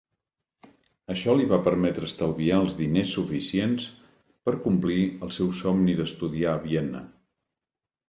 [1.15, 3.87] Això li va permetre estalviar els diners suficients
[4.49, 7.09] per complir el seu somni d"estudiar a Vienna.